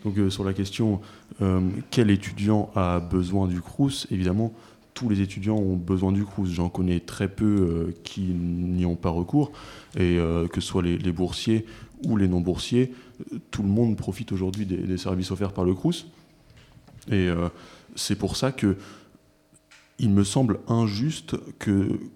Donc, 0.05 0.17
sur 0.29 0.43
la 0.43 0.53
question, 0.53 1.01
quel 1.89 2.11
étudiant 2.11 2.69
a 2.75 2.99
besoin 2.99 3.47
du 3.47 3.59
CRUS 3.59 4.05
Évidemment, 4.11 4.53
tous 4.99 5.07
les 5.07 5.21
étudiants 5.21 5.55
ont 5.55 5.77
besoin 5.77 6.11
du 6.11 6.25
CRUS. 6.25 6.49
J'en 6.49 6.67
connais 6.67 6.99
très 6.99 7.29
peu 7.29 7.45
euh, 7.45 7.95
qui 8.03 8.19
n'y 8.19 8.85
ont 8.85 8.97
pas 8.97 9.09
recours. 9.09 9.53
Et 9.95 10.17
euh, 10.17 10.45
que 10.49 10.59
ce 10.59 10.67
soit 10.67 10.81
les, 10.81 11.11
boursiers 11.13 11.65
ou 12.05 12.17
les 12.17 12.27
non-boursiers, 12.27 12.91
euh, 13.31 13.39
tout 13.49 13.63
le 13.63 13.69
monde 13.69 13.95
profite 13.95 14.33
aujourd'hui 14.33 14.65
des, 14.65 14.97
services 14.97 15.31
offerts 15.31 15.53
par 15.53 15.63
le 15.63 15.73
CRUS. 15.73 16.05
Et 17.09 17.29
c'est 17.95 18.17
pour 18.17 18.35
ça 18.35 18.51
que 18.51 18.75
il 19.97 20.11
me 20.11 20.23
semble 20.23 20.59
injuste 20.67 21.35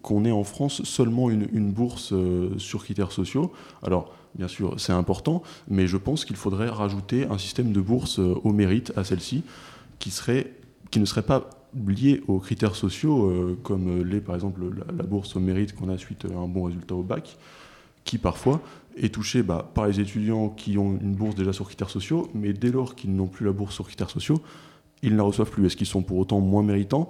qu'on 0.03 0.25
ait 0.25 0.31
en 0.31 0.43
France 0.43 0.83
seulement 0.83 1.29
une, 1.31 1.71
bourse 1.71 2.13
sur 2.57 2.83
critères 2.83 3.11
sociaux. 3.13 3.53
Alors, 3.81 4.13
bien 4.35 4.47
sûr, 4.47 4.77
c'est 4.77 4.93
important, 4.93 5.41
mais 5.69 5.87
je 5.87 5.97
pense 5.97 6.25
qu'il 6.25 6.35
faudrait 6.35 6.69
rajouter 6.69 7.25
un 7.27 7.37
système 7.37 7.71
de 7.71 7.81
bourse 7.81 8.19
au 8.19 8.51
mérite 8.51 8.91
à 8.97 9.03
celle-ci, 9.03 9.43
qui 9.99 10.09
ne 10.99 11.05
serait 11.05 11.23
pas 11.23 11.49
liés 11.87 12.21
aux 12.27 12.39
critères 12.39 12.75
sociaux, 12.75 13.29
euh, 13.29 13.59
comme 13.63 14.03
l'est 14.03 14.21
par 14.21 14.35
exemple 14.35 14.61
la, 14.75 15.03
bourse 15.03 15.35
au 15.35 15.39
mérite 15.39 15.73
qu'on 15.73 15.89
a 15.89 15.97
suite 15.97 16.25
à 16.25 16.37
un 16.37 16.47
bon 16.47 16.63
résultat 16.63 16.95
au 16.95 17.03
bac, 17.03 17.37
qui 18.03 18.17
parfois 18.17 18.61
est 18.97 19.13
touchée 19.13 19.43
bah, 19.43 19.69
par 19.73 19.87
les 19.87 19.99
étudiants 19.99 20.49
qui 20.49 20.77
ont 20.77 20.97
une 21.01 21.15
bourse 21.15 21.35
déjà 21.35 21.53
sur 21.53 21.65
critères 21.65 21.89
sociaux, 21.89 22.29
mais 22.33 22.53
dès 22.53 22.71
lors 22.71 22.95
qu'ils 22.95 23.15
n'ont 23.15 23.27
plus 23.27 23.45
la 23.45 23.51
bourse 23.51 23.75
sur 23.75 23.85
critères 23.85 24.09
sociaux, 24.09 24.41
ils 25.01 25.11
ne 25.11 25.17
la 25.17 25.23
reçoivent 25.23 25.49
plus. 25.49 25.65
Est-ce 25.65 25.75
qu'ils 25.75 25.87
sont 25.87 26.03
pour 26.03 26.17
autant 26.17 26.39
moins 26.39 26.63
méritants? 26.63 27.09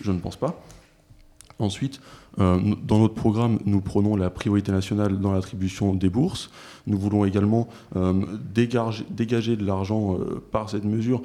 Je 0.00 0.12
ne 0.12 0.18
pense 0.18 0.36
pas. 0.36 0.60
Ensuite, 1.58 2.00
euh, 2.40 2.74
dans 2.82 2.98
notre 2.98 3.14
programme, 3.14 3.60
nous 3.64 3.80
prenons 3.80 4.16
la 4.16 4.28
priorité 4.28 4.72
nationale 4.72 5.20
dans 5.20 5.32
l'attribution 5.32 5.94
des 5.94 6.08
bourses. 6.08 6.50
Nous 6.86 6.98
voulons 6.98 7.24
également 7.24 7.68
euh, 7.94 8.24
dégager, 8.52 9.04
dégager, 9.08 9.56
de 9.56 9.64
l'argent 9.64 10.18
euh, 10.18 10.42
par 10.50 10.68
cette 10.68 10.84
mesure 10.84 11.22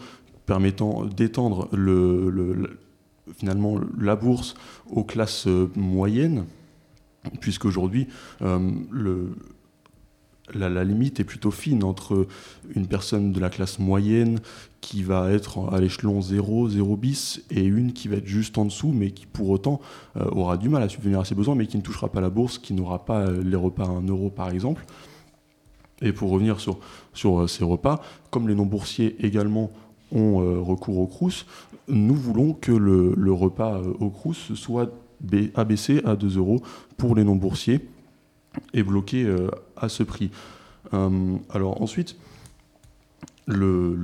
permettant 0.50 1.06
d'étendre 1.06 1.70
le, 1.72 2.79
finalement 3.38 3.79
la 3.98 4.15
bourse 4.15 4.56
aux 4.89 5.03
classes 5.03 5.48
moyennes, 5.75 6.46
puisqu'aujourd'hui, 7.39 8.08
le 8.41 9.29
la, 10.53 10.84
limite 10.84 11.20
est 11.20 11.24
plutôt 11.24 11.51
fine 11.51 11.84
entre 11.84 12.27
une 12.75 12.88
personne 12.88 13.32
de 13.32 13.39
la 13.39 13.50
classe 13.50 13.79
moyenne 13.79 14.39
qui 14.82 15.03
va 15.03 15.32
être 15.32 15.72
à 15.74 15.79
l'échelon 15.79 16.22
0, 16.22 16.70
0 16.70 16.98
bis, 16.98 17.44
et 17.50 17.63
une 17.63 17.94
qui 17.94 18.08
va 18.08 18.18
être 18.18 18.27
juste 18.27 18.58
en 18.58 18.65
dessous, 18.65 18.91
mais 18.94 19.12
qui 19.12 19.25
pour 19.25 19.50
autant 19.50 19.79
euh, 20.18 20.25
aura 20.32 20.58
du 20.58 20.70
mal 20.70 20.84
à 20.84 20.89
subvenir 20.89 21.20
à 21.20 21.25
ses 21.25 21.36
besoins, 21.36 21.56
mais 21.56 21.68
qui 21.68 21.77
ne 21.77 21.82
touchera 21.82 22.10
pas 22.10 22.22
la 22.22 22.29
bourse, 22.29 22.58
qui 22.58 22.74
n'aura 22.74 23.06
pas 23.06 23.27
euh, 23.27 23.44
les 23.44 23.56
repas 23.56 23.86
à 23.86 23.89
1 23.89 24.08
euro 24.08 24.29
par 24.29 24.50
exemple. 24.50 24.86
Et 26.01 26.13
pour 26.13 26.29
revenir 26.32 26.60
sur, 26.60 26.79
sur 27.13 27.41
euh, 27.41 27.48
ces 27.48 27.63
repas, 27.63 28.01
comme 28.32 28.48
les 28.48 28.56
non-boursiers 28.56 29.18
également 29.25 29.70
ont 30.12 30.63
recours 30.63 30.98
au 30.98 31.08
CRUS, 31.08 31.46
nous 31.88 32.16
voulons 32.16 32.54
que 32.54 32.72
le, 32.72 33.32
repas 33.32 33.82
au 34.00 34.10
CRUS 34.10 34.54
soit 34.54 34.92
abaissé 35.56 36.01
à 36.06 36.16
2 36.16 36.38
euros 36.38 36.62
pour 36.98 37.16
les 37.16 37.24
non-boursiers 37.24 37.82
est 38.74 38.84
bloqué 38.84 39.24
euh, 39.24 39.50
à 39.78 39.89
ce 39.89 40.04
prix. 40.04 40.32
Euh, 40.94 41.36
alors 41.50 41.82
ensuite, 41.82 42.16
l'un 43.48 43.98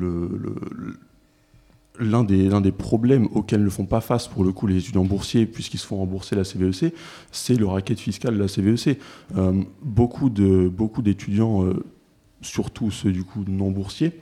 des, 2.24 2.72
problèmes 2.72 3.28
auxquels 3.34 3.64
ne 3.64 3.70
font 3.70 3.86
pas 3.86 4.02
face 4.02 4.28
pour 4.28 4.44
le 4.44 4.52
coup 4.52 4.68
les 4.68 4.78
étudiants 4.78 5.06
boursiers 5.06 5.46
puisqu'ils 5.46 5.78
se 5.78 5.88
font 5.88 5.98
rembourser 5.98 6.36
la 6.36 6.44
CVEC, 6.44 6.94
c'est 7.32 7.56
le 7.56 7.68
racket 7.68 8.00
fiscal 8.00 8.36
de 8.36 8.40
la 8.40 8.48
CVEC. 8.48 9.00
Euh, 9.36 9.64
beaucoup, 9.82 10.30
de, 10.30 10.68
beaucoup 10.68 11.02
d'étudiants, 11.02 11.66
surtout 12.42 12.92
ceux 12.92 13.12
du 13.12 13.24
coup 13.24 13.44
non 13.48 13.72
boursiers, 13.72 14.20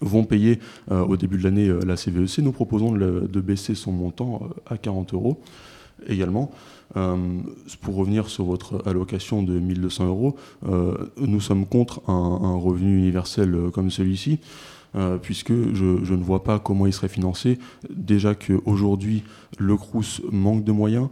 vont 0.00 0.24
payer 0.24 0.58
au 0.90 1.16
début 1.16 1.38
de 1.38 1.44
l'année 1.44 1.72
la 1.86 1.96
CVEC. 1.96 2.38
Nous 2.38 2.52
proposons 2.52 2.92
de, 2.92 3.40
baisser 3.40 3.74
son 3.74 3.92
montant 3.92 4.48
à 4.66 4.76
40 4.76 5.14
euros 5.14 5.40
également. 6.08 6.50
Euh, 6.96 7.40
pour 7.80 7.96
revenir 7.96 8.28
sur 8.28 8.44
votre 8.44 8.86
allocation 8.86 9.42
de 9.42 9.58
1200 9.58 10.06
euros, 10.06 10.36
euh, 10.68 10.94
nous 11.18 11.40
sommes 11.40 11.66
contre 11.66 12.02
un, 12.08 12.56
revenu 12.56 12.98
universel 12.98 13.54
euh, 13.54 13.70
comme 13.70 13.90
celui-ci. 13.90 14.38
puisque 15.22 15.52
je, 15.74 16.14
ne 16.14 16.22
vois 16.22 16.44
pas 16.44 16.60
comment 16.60 16.86
il 16.86 16.92
serait 16.92 17.08
financé. 17.08 17.58
Déjà 17.90 18.36
qu'aujourd'hui, 18.36 19.24
le 19.58 19.76
CRUS 19.76 20.22
manque 20.30 20.62
de 20.62 20.70
moyens. 20.70 21.08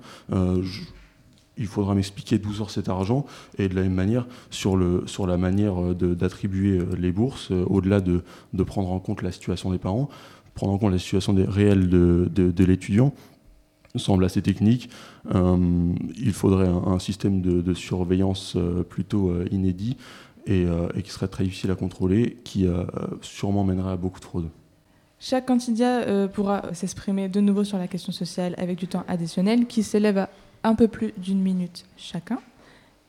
Il 1.59 1.67
faudra 1.67 1.95
m'expliquer 1.95 2.39
d'où 2.39 2.53
sort 2.53 2.71
cet 2.71 2.89
argent 2.89 3.27
et 3.59 3.69
de 3.69 3.75
la 3.75 3.83
même 3.83 3.95
manière 3.95 4.27
sur, 4.51 4.77
le, 4.77 5.05
sur 5.07 5.27
la 5.27 5.37
manière 5.37 5.95
d'attribuer 5.95 6.81
les 6.99 7.13
bourses, 7.13 7.51
au-delà 7.51 8.01
de, 8.01 8.23
de, 8.53 8.63
prendre 8.63 8.91
en 8.91 8.99
compte 9.01 9.23
la 9.23 9.33
situation 9.33 9.71
des 9.71 9.79
parents, 9.79 10.09
prendre 10.55 10.73
en 10.73 10.79
compte 10.79 10.93
la 10.93 10.99
situation 10.99 11.35
réelle 11.49 11.89
de, 11.89 12.31
de 12.35 12.65
l'étudiant 12.65 13.13
semble 13.99 14.25
assez 14.25 14.43
technique. 14.43 14.91
Euh, 15.35 15.93
il 16.17 16.33
faudrait 16.33 16.69
un, 16.69 16.99
système 16.99 17.41
de, 17.41 17.75
surveillance 17.75 18.55
euh, 18.57 18.83
plutôt 18.83 19.31
euh, 19.31 19.47
inédit 19.51 19.97
et, 20.47 20.67
qui 21.05 21.11
serait 21.11 21.29
très 21.29 21.45
difficile 21.45 21.71
à 21.71 21.77
contrôler, 21.77 22.39
qui 22.43 22.67
sûrement 23.21 23.63
mènerait 23.63 23.93
à 23.93 23.97
beaucoup 23.97 24.19
de 24.19 24.25
fraude. 24.25 24.49
Chaque 25.21 25.47
candidat 25.47 26.27
pourra 26.27 26.75
s'exprimer 26.75 27.29
de 27.29 27.41
nouveau 27.41 27.63
sur 27.63 27.79
la 27.79 27.87
question 27.87 28.11
sociale 28.11 28.57
avec 28.59 28.77
du 28.77 28.89
temps 28.89 29.05
additionnel 29.07 29.67
qui 29.67 29.85
s'élève 29.85 30.19
à 30.19 30.29
un 30.65 30.75
peu 30.75 30.89
plus 30.89 31.13
d'une 31.17 31.41
minute 31.41 31.85
chacun. 31.97 32.39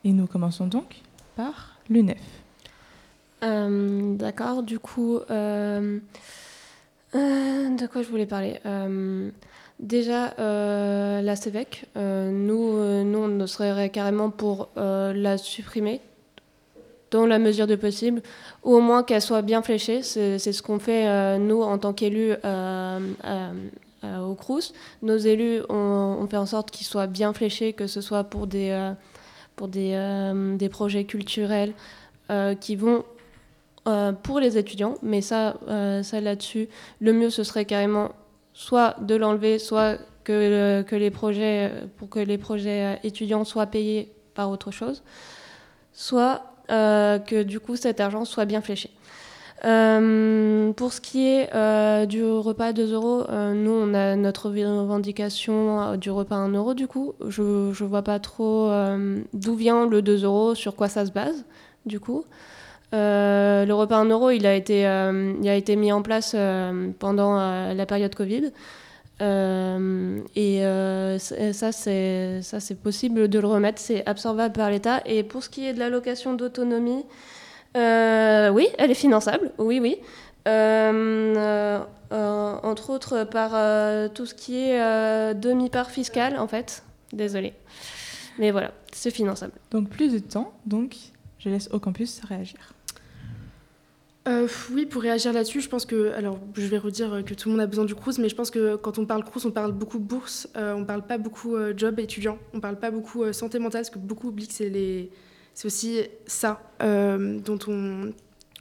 Et 0.04 0.12
nous 0.12 0.28
commençons 0.28 0.68
donc 0.68 1.02
par 1.36 1.78
l'UNEF. 1.90 2.22
D'accord, 3.42 4.64
du 4.64 4.80
coup, 4.80 5.20
de 5.30 6.02
quoi 7.88 8.02
je 8.02 8.10
voulais 8.10 8.26
parler? 8.26 8.60
Déjà, 9.80 10.34
euh, 10.40 11.22
la 11.22 11.36
CEVEC, 11.36 11.86
euh, 11.98 12.32
nous, 12.32 12.78
euh, 12.78 13.04
nous, 13.04 13.20
on 13.20 13.48
serait 13.48 13.90
carrément 13.90 14.30
pour 14.30 14.70
la 14.76 15.38
supprimer 15.38 16.00
dans 17.12 17.26
la 17.26 17.38
mesure 17.38 17.68
de 17.68 17.76
possible, 17.76 18.22
ou 18.64 18.76
au 18.76 18.80
moins 18.80 19.04
qu'elle 19.04 19.22
soit 19.22 19.42
bien 19.44 19.62
fléchée. 19.62 20.02
C'est 20.02 20.40
ce 20.40 20.64
qu'on 20.64 20.80
fait, 20.80 21.38
nous, 21.38 21.62
en 21.62 21.78
tant 21.78 21.94
qu'élus 21.94 22.34
au 24.04 24.36
CRUS. 24.36 24.74
Nos 25.02 25.18
élus, 25.18 25.62
on, 25.70 26.28
fait 26.30 26.38
en 26.38 26.46
sorte 26.46 26.72
qu'ils 26.72 26.88
soient 26.88 27.08
bien 27.08 27.34
fléchés, 27.34 27.74
que 27.74 27.88
ce 27.88 28.02
soit 28.02 28.24
pour 28.24 28.48
des, 28.48 28.94
pour 29.56 29.68
des, 29.68 30.34
des 30.58 30.70
projets 30.70 31.06
culturels 31.06 31.74
qui 32.60 32.76
vont 32.76 33.06
pour 34.24 34.40
les 34.40 34.58
étudiants. 34.58 34.96
Mais 35.02 35.22
ça, 35.22 35.56
ça 36.04 36.22
là-dessus, 36.22 36.70
le 37.00 37.14
mieux, 37.14 37.30
ce 37.30 37.44
serait 37.44 37.66
carrément 37.66 38.12
soit 38.54 38.96
de 39.02 39.16
l'enlever, 39.16 39.60
soit 39.60 39.98
que, 40.24 40.82
que, 40.84 40.96
les 40.96 41.12
projets, 41.12 41.72
pour 41.98 42.10
que 42.10 42.20
les 42.20 42.38
projets 42.38 42.86
euh, 42.86 42.96
étudiants 43.04 43.44
soient 43.44 43.68
payés 43.68 44.12
par 44.34 44.50
autre 44.50 44.72
chose, 44.72 45.04
soit 45.92 46.44
euh, 46.72 47.20
que 47.20 47.44
du 47.44 47.60
coup 47.60 47.76
cet 47.76 48.00
argent 48.00 48.26
soit 48.26 48.46
bien 48.46 48.62
fléché. 48.62 48.90
Euh, 49.66 50.74
pour 50.74 50.92
ce 50.92 51.00
qui 51.00 51.28
est 51.28 52.06
du 52.08 52.24
repas 52.24 52.68
à 52.68 52.74
2 52.74 52.94
euros, 52.94 53.24
nous 53.30 53.72
on 53.72 53.94
a 53.94 54.16
notre 54.16 54.50
revendication 54.50 55.96
du 55.96 56.12
repas 56.12 56.36
à 56.36 56.40
1 56.40 56.50
euro 56.50 56.74
du 56.74 56.88
coup. 56.88 57.14
Je 57.28 57.42
ne 57.42 57.88
vois 57.88 58.02
pas 58.02 58.20
trop 58.20 58.72
d'où 59.34 59.56
vient 59.56 59.88
le 59.88 60.02
2 60.02 60.24
euros, 60.24 60.56
sur 60.56 60.76
quoi 60.76 60.90
ça 60.90 61.06
se 61.06 61.12
base 61.12 61.46
du 61.86 62.00
coup. 62.00 62.26
Euh, 62.94 63.66
le 63.66 63.74
repas 63.74 64.00
en 64.00 64.06
euro, 64.06 64.30
il 64.30 64.46
a 64.46 64.54
été, 64.54 64.86
euh, 64.88 65.34
il 65.42 65.50
a 65.50 65.56
été 65.56 65.76
mis 65.76 65.92
en 65.92 66.02
place 66.02 66.34
euh, 66.36 66.90
pendant 67.00 67.38
la 67.74 67.86
période 67.86 68.14
Covid. 68.14 68.52
et 69.20 70.62
ça, 71.20 71.72
c'est 71.72 72.78
possible 72.84 73.28
de 73.28 73.40
le 73.40 73.48
remettre, 73.48 73.80
c'est 73.80 74.06
absorbable 74.08 74.54
par 74.54 74.70
l'État. 74.70 75.02
Et 75.06 75.24
pour 75.24 75.44
ce 75.44 75.50
qui 75.50 75.66
est 75.66 75.74
de 75.74 75.80
l'allocation 75.80 76.34
d'autonomie, 76.34 77.04
oui, 77.76 78.68
elle 78.78 78.92
est 78.92 78.96
finançable, 78.96 79.52
oui, 79.58 79.80
oui. 79.80 79.98
entre 82.64 82.90
autres 82.90 83.24
par 83.26 83.52
tout 84.14 84.26
ce 84.26 84.34
qui 84.34 84.58
est 84.58 85.34
demi-part 85.36 85.90
fiscale, 85.90 86.38
en 86.38 86.48
fait. 86.48 86.84
Désolée. 87.12 87.54
Mais 88.40 88.52
voilà, 88.52 88.72
c'est 88.92 89.12
finançable. 89.12 89.54
Donc 89.72 89.90
plus 89.90 90.12
de 90.12 90.20
temps, 90.20 90.54
donc 90.66 90.96
je 91.40 91.50
laisse 91.50 91.70
au 91.72 91.80
campus 91.80 92.22
réagir. 92.28 92.74
Euh, 94.26 94.48
oui, 94.72 94.86
pour 94.86 95.02
réagir 95.02 95.34
là-dessus, 95.34 95.60
je 95.60 95.68
pense 95.68 95.86
que, 95.86 96.14
alors 96.14 96.40
je 96.56 96.66
vais 96.66 96.78
redire 96.78 97.24
que 97.26 97.34
tout 97.34 97.50
le 97.50 97.56
monde 97.56 97.62
a 97.62 97.68
besoin 97.68 97.84
du 97.84 97.94
CRUS, 97.94 98.20
mais 98.20 98.30
je 98.30 98.36
pense 98.36 98.52
que 98.52 98.78
quand 98.78 98.98
on 98.98 99.06
parle 99.06 99.26
CRUS, 99.26 99.46
on 99.46 99.52
parle 99.52 99.74
beaucoup 99.74 100.00
bourse, 100.00 100.48
euh, 100.56 100.74
on 100.74 100.86
parle 100.86 101.06
pas 101.06 101.18
beaucoup 101.18 101.56
euh, 101.56 101.74
job 101.76 102.00
étudiant, 102.00 102.38
on 102.54 102.62
parle 102.62 102.80
pas 102.80 102.90
beaucoup 102.90 103.32
santé 103.34 103.60
mentale, 103.60 103.82
parce 103.82 103.90
que 103.90 104.00
beaucoup 104.00 104.30
oublient 104.30 104.48
que 104.48 104.54
c'est 104.54 104.70
les... 104.70 105.12
c'est 105.54 105.68
aussi 105.68 106.02
ça 106.26 106.62
dont, 106.80 107.60
on, 107.68 108.12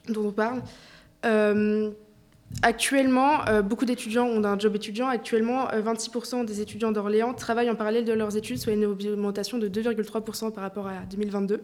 dont 0.09 0.25
on 0.27 0.31
parle. 0.31 0.61
actuellement, 2.61 3.39
beaucoup 3.63 3.85
d'étudiants 3.85 4.27
ont 4.27 4.43
un 4.43 4.59
job 4.59 4.75
étudiant. 4.75 5.07
Actuellement, 5.07 5.67
26% 5.67 6.45
des 6.45 6.61
étudiants 6.61 6.91
d'Orléans 6.91 7.33
travaillent 7.33 7.71
en 7.71 7.75
parallèle 7.75 8.05
de 8.05 8.13
leurs 8.13 8.37
études, 8.37 8.57
soit 8.57 8.73
une 8.73 8.85
augmentation 8.85 9.57
de 9.57 9.67
2,3% 9.67 10.51
par 10.51 10.63
rapport 10.63 10.87
à 10.87 11.01
2022. 11.09 11.61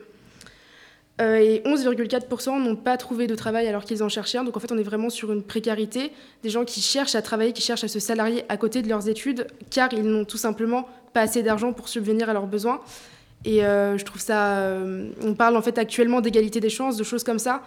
Euh, 1.22 1.36
et 1.36 1.62
11,4% 1.66 2.64
n'ont 2.64 2.76
pas 2.76 2.96
trouvé 2.96 3.28
de 3.28 3.36
travail 3.36 3.68
alors 3.68 3.84
qu'ils 3.84 4.04
en 4.04 4.10
cherchaient 4.10 4.38
un. 4.38 4.44
Donc 4.44 4.56
en 4.56 4.60
fait, 4.60 4.72
on 4.72 4.78
est 4.78 4.84
vraiment 4.84 5.10
sur 5.10 5.32
une 5.32 5.44
précarité, 5.44 6.12
des 6.44 6.50
gens 6.50 6.64
qui 6.64 6.82
cherchent 6.82 7.16
à 7.16 7.22
travailler, 7.22 7.52
qui 7.52 7.62
cherchent 7.62 7.84
à 7.84 7.90
se 7.90 8.00
salarier 8.00 8.46
à 8.48 8.56
côté 8.58 8.82
de 8.82 8.88
leurs 8.88 9.10
études, 9.10 9.48
car 9.70 9.92
ils 9.94 10.04
n'ont 10.04 10.24
tout 10.24 10.38
simplement 10.38 10.88
pas 11.14 11.22
assez 11.22 11.44
d'argent 11.44 11.74
pour 11.74 11.90
subvenir 11.90 12.30
à 12.30 12.34
leurs 12.34 12.48
besoins. 12.48 12.80
Et 13.46 13.63
euh, 13.63 13.98
je 13.98 14.05
trouve 14.05 14.22
ça... 14.22 14.58
Euh, 14.60 15.10
on 15.24 15.34
parle 15.34 15.55
en 15.55 15.62
fait 15.62 15.77
actuellement 15.77 16.22
d'égalité 16.22 16.60
des 16.60 16.69
chances, 16.69 16.98
de 16.98 17.03
choses 17.03 17.24
comme 17.24 17.39
ça. 17.39 17.63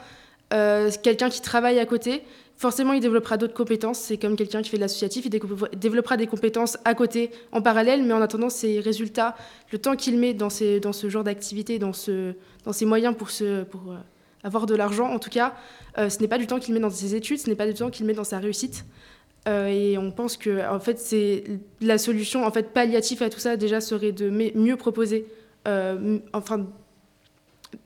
Quelqu'un 1.02 1.30
qui 1.30 1.40
travaille 1.40 1.78
à 1.78 1.86
côté, 1.86 2.22
forcément, 2.58 2.92
il 2.92 3.00
développera 3.00 3.38
d'autres 3.38 3.54
compétences. 3.54 3.98
C'est 3.98 4.18
comme 4.18 4.36
quelqu'un 4.36 4.60
qui 4.60 4.68
fait 4.68 4.76
de 4.76 4.82
l'associatif, 4.82 5.24
il 5.24 5.30
développera 5.78 6.18
des 6.18 6.26
compétences 6.26 6.76
à 6.84 6.92
côté, 6.92 7.30
en 7.52 7.62
parallèle, 7.62 8.02
mais 8.02 8.12
en 8.12 8.20
attendant, 8.20 8.50
ses 8.50 8.78
résultats, 8.80 9.34
le 9.70 9.78
temps 9.78 9.96
qu'il 9.96 10.18
met 10.18 10.34
dans, 10.34 10.50
ces, 10.50 10.78
dans 10.78 10.92
ce 10.92 11.08
genre 11.08 11.24
d'activité, 11.24 11.78
dans 11.78 11.94
ce 11.94 12.34
dans 12.64 12.72
ses 12.72 12.84
moyens 12.84 13.14
pour, 13.16 13.30
se, 13.30 13.64
pour 13.64 13.92
euh, 13.92 13.96
avoir 14.44 14.66
de 14.66 14.74
l'argent, 14.74 15.08
en 15.08 15.18
tout 15.18 15.30
cas, 15.30 15.54
euh, 15.98 16.08
ce 16.08 16.20
n'est 16.20 16.28
pas 16.28 16.38
du 16.38 16.46
temps 16.46 16.58
qu'il 16.58 16.74
met 16.74 16.80
dans 16.80 16.90
ses 16.90 17.14
études, 17.14 17.38
ce 17.38 17.48
n'est 17.48 17.56
pas 17.56 17.66
du 17.66 17.74
temps 17.74 17.90
qu'il 17.90 18.06
met 18.06 18.14
dans 18.14 18.24
sa 18.24 18.38
réussite. 18.38 18.84
Euh, 19.48 19.66
et 19.66 19.98
on 19.98 20.12
pense 20.12 20.36
que 20.36 20.68
en 20.70 20.78
fait, 20.78 21.00
c'est 21.00 21.44
la 21.80 21.98
solution 21.98 22.46
en 22.46 22.52
fait 22.52 22.72
palliative 22.72 23.22
à 23.24 23.30
tout 23.30 23.40
ça 23.40 23.56
déjà 23.56 23.80
serait 23.80 24.12
de 24.12 24.30
mieux 24.30 24.76
proposer, 24.76 25.26
enfin, 25.64 26.66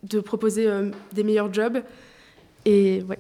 de 0.03 0.21
proposer 0.21 0.69
des 1.13 1.25
meilleurs 1.25 1.53
jobs. 1.53 1.83
Et 2.65 3.03
ouais. 3.09 3.19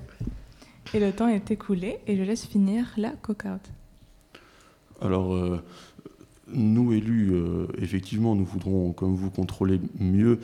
Et 0.95 1.01
le 1.01 1.13
temps 1.13 1.29
est 1.29 1.51
écoulé 1.51 1.99
et 2.07 2.17
je 2.17 2.23
laisse 2.23 2.47
finir 2.47 2.87
la 2.97 3.11
coca 3.11 3.59
Alors 5.01 5.61
nous, 6.53 6.93
élus, 6.93 7.31
euh, 7.33 7.67
effectivement, 7.79 8.35
nous 8.35 8.45
voudrons, 8.45 8.93
comme 8.93 9.15
vous, 9.15 9.31
contrôler 9.31 9.81
mieux 9.99 10.39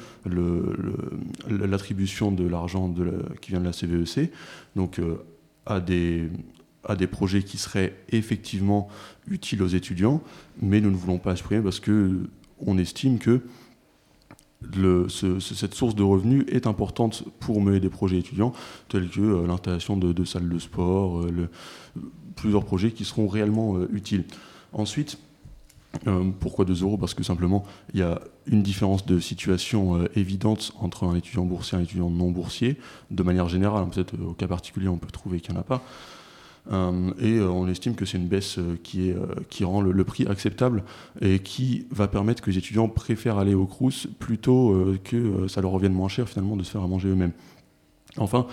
l'attribution 1.48 2.32
de 2.32 2.46
l'argent 2.46 2.92
qui 3.40 3.50
vient 3.50 3.60
de 3.60 3.64
la 3.64 3.72
CVEC, 3.72 4.18
e 4.18 4.28
donc 4.74 4.98
euh, 4.98 5.24
à, 5.66 5.80
des, 5.80 6.28
à 6.84 6.96
des 6.96 7.06
projets 7.06 7.42
qui 7.42 7.56
seraient 7.56 7.94
effectivement 8.10 8.88
utiles 9.28 9.62
aux 9.62 9.68
étudiants, 9.68 10.22
mais 10.60 10.80
nous 10.80 10.90
ne 10.90 10.96
voulons 10.96 11.18
pas 11.18 11.32
exprimer 11.32 11.62
parce 11.62 11.80
qu'on 11.80 12.78
estime 12.78 13.18
que 13.18 13.42
cette 15.08 15.74
source 15.74 15.94
de 15.94 16.02
revenus 16.02 16.44
est 16.48 16.66
importante 16.66 17.24
pour 17.40 17.60
mener 17.60 17.80
des 17.80 17.88
projets 17.88 18.18
étudiants, 18.18 18.52
tels 18.88 19.08
que 19.08 19.20
euh, 19.20 19.46
l'installation 19.46 19.96
de, 19.96 20.24
salles 20.24 20.48
de 20.48 20.58
sport, 20.58 21.26
plusieurs 22.36 22.64
projets 22.64 22.90
qui 22.90 23.04
seront 23.04 23.28
réellement 23.28 23.80
utiles. 23.92 24.24
Ensuite, 24.72 25.18
euh, 26.06 26.30
pourquoi 26.40 26.64
2 26.64 26.82
euros? 26.82 26.96
Parce 26.96 27.14
que 27.14 27.22
simplement, 27.22 27.64
il 27.92 28.00
y 28.00 28.02
a 28.02 28.20
une 28.46 28.62
différence 28.62 29.04
de 29.06 29.20
situation 29.20 29.96
euh, 29.96 30.08
évidente 30.16 30.72
entre 30.80 31.04
un 31.04 31.14
étudiant 31.14 31.44
boursier 31.44 31.76
et 31.76 31.80
un 31.80 31.84
étudiant 31.84 32.10
non 32.10 32.30
boursier, 32.30 32.78
de 33.10 33.22
manière 33.22 33.48
générale. 33.48 33.88
Peut-être 33.88 34.14
euh, 34.14 34.30
au 34.30 34.32
cas 34.32 34.46
particulier, 34.46 34.88
on 34.88 34.98
peut 34.98 35.10
trouver 35.10 35.40
qu'il 35.40 35.52
n'y 35.52 35.58
en 35.58 35.60
a 35.60 35.64
pas. 35.64 35.82
Et 36.70 37.40
on 37.40 37.66
estime 37.66 37.94
que 37.94 38.04
c'est 38.04 38.18
une 38.18 38.28
baisse 38.28 38.58
qui, 38.84 39.10
est, 39.10 39.16
qui 39.48 39.64
rend 39.64 39.80
le, 39.80 40.04
prix 40.04 40.26
acceptable 40.26 40.84
et 41.20 41.40
qui 41.40 41.86
va 41.90 42.06
permettre 42.06 42.40
que 42.42 42.50
les 42.50 42.58
étudiants 42.58 42.88
préfèrent 42.88 43.38
aller 43.38 43.54
au 43.54 43.66
Crous 43.66 44.06
plutôt 44.20 44.94
que 45.02 45.48
ça 45.48 45.60
leur 45.60 45.72
revienne 45.72 45.92
moins 45.92 46.08
cher 46.08 46.28
finalement 46.28 46.56
de 46.56 46.62
se 46.62 46.70
faire 46.70 46.82
à 46.82 46.86
manger 46.86 47.08
eux-mêmes. 47.08 47.32
Enfin, 48.18 48.46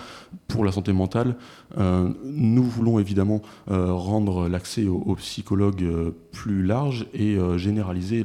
pour 0.48 0.64
la 0.64 0.72
santé 0.72 0.92
mentale, 0.94 1.36
euh, 1.76 2.10
nous 2.24 2.62
voulons 2.62 2.98
évidemment 2.98 3.42
euh, 3.70 3.92
rendre 3.92 4.48
l'accès 4.48 4.86
aux, 4.86 5.14
psychologues 5.16 5.82
euh, 5.82 6.12
plus 6.32 6.62
large 6.62 7.06
et 7.12 7.36
généraliser 7.58 8.24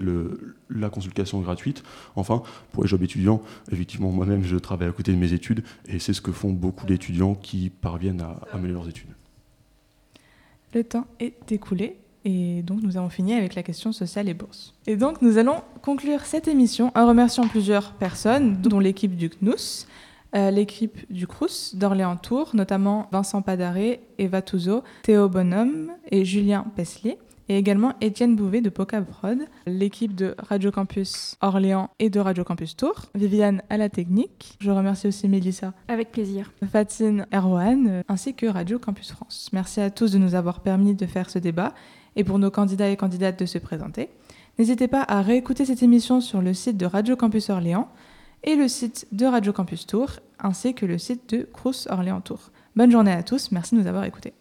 la 0.70 0.90
consultation 0.90 1.42
gratuite. 1.42 1.84
Enfin, 2.16 2.42
pour 2.72 2.84
les 2.84 2.90
jobs 2.90 3.04
étudiants, 3.04 3.42
effectivement, 3.72 4.12
moi-même, 4.12 4.44
je 4.44 4.56
travaille 4.56 4.88
à 4.88 4.92
côté 4.92 5.12
de 5.12 5.18
mes 5.18 5.34
études 5.34 5.64
et 5.88 6.00
c'est 6.00 6.14
ce 6.14 6.22
que 6.22 6.32
font 6.32 6.52
beaucoup 6.52 6.86
d'étudiants 6.86 7.36
qui 7.36 7.70
parviennent 7.70 8.22
à, 8.22 8.58
mener 8.58 8.74
leurs 8.74 8.88
études. 8.88 9.10
Le 10.76 10.84
temps 10.84 11.08
est 11.22 11.54
écoulé. 11.54 11.96
Et 12.26 12.62
donc 12.64 12.82
nous 12.82 12.98
avons 12.98 13.10
fini 13.10 13.34
avec 13.34 13.56
la 13.56 13.64
question 13.64 13.94
sociale 13.94 14.28
et 14.28 14.34
bourse. 14.34 14.74
Et 14.88 14.98
donc 14.98 15.22
nous 15.22 15.38
allons 15.38 15.62
conclure 15.82 16.26
cette 16.26 16.50
émission 16.50 16.92
en 16.96 17.08
remerciant 17.08 17.48
plusieurs 17.48 17.94
personnes, 17.94 18.62
dont 18.62 18.80
l'équipe 18.80 19.16
du 19.16 19.30
CNUS, 19.30 19.88
euh, 20.36 20.52
l'équipe 20.52 21.10
du 21.10 21.28
Crous 21.28 21.76
d'Orléans 21.76 22.18
Tours, 22.18 22.50
notamment 22.56 23.08
Vincent 23.14 23.42
Padaré, 23.42 24.02
Eva 24.18 24.42
Touzeau, 24.42 24.84
Théo 25.04 25.30
Bonhomme 25.30 25.94
et 26.12 26.26
Julien 26.26 26.66
Peslier, 26.76 27.20
et 27.50 27.58
également 27.58 27.94
Étienne 28.02 28.36
Bouvet 28.36 28.62
de 28.62 28.70
Poca 28.70 29.02
Prod, 29.02 29.40
l'équipe 29.68 30.16
de 30.16 30.36
Radio 30.40 30.72
Campus 30.72 31.38
Orléans 31.42 31.90
et 32.00 32.10
de 32.10 32.20
Radio 32.20 32.44
Campus 32.44 32.76
Tours, 32.76 33.06
Viviane 33.16 33.62
à 33.70 33.78
la 33.78 33.90
technique. 33.90 34.58
Je 34.60 34.72
remercie 34.72 35.08
aussi 35.08 35.28
Mélissa. 35.28 35.74
Avec 35.88 36.12
plaisir. 36.12 36.52
Fatine 36.72 37.28
Erwan, 37.34 38.04
ainsi 38.08 38.34
que 38.34 38.46
Radio 38.46 38.80
Campus 38.80 39.12
France. 39.12 39.50
Merci 39.54 39.82
à 39.82 39.90
tous 39.90 40.12
de 40.12 40.18
nous 40.18 40.36
avoir 40.36 40.60
permis 40.62 40.96
de 40.96 41.06
faire 41.06 41.30
ce 41.30 41.40
débat 41.40 41.74
et 42.16 42.24
pour 42.24 42.40
nos 42.40 42.52
candidats 42.52 42.90
et 42.90 42.98
candidates 42.98 43.40
de 43.40 43.46
se 43.46 43.58
présenter. 43.58 44.10
N'hésitez 44.58 44.88
pas 44.88 45.04
à 45.08 45.22
réécouter 45.22 45.66
cette 45.66 45.84
émission 45.84 46.22
sur 46.22 46.42
le 46.42 46.54
site 46.54 46.78
de 46.78 46.86
Radio 46.86 47.16
Campus 47.16 47.50
Orléans 47.50 47.90
et 48.44 48.56
le 48.56 48.68
site 48.68 49.08
de 49.12 49.26
Radio 49.26 49.52
Campus 49.52 49.86
Tour, 49.86 50.12
ainsi 50.40 50.74
que 50.74 50.86
le 50.86 50.98
site 50.98 51.36
de 51.36 51.48
Crous 51.52 51.88
Orléans 51.90 52.22
Tour. 52.22 52.52
Bonne 52.76 52.92
journée 52.92 53.12
à 53.12 53.24
tous, 53.24 53.52
merci 53.52 53.76
de 53.76 53.82
nous 53.82 53.88
avoir 53.88 54.06
écoutés. 54.06 54.36